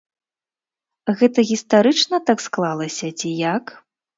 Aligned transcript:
Гэта 1.19 1.45
гістарычна 1.51 2.23
так 2.31 2.45
склалася, 2.47 3.07
ці 3.21 3.37
як? 3.55 3.65